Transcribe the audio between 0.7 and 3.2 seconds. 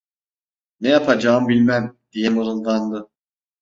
"Ne yapacağım bilmem" diye mırıldandı.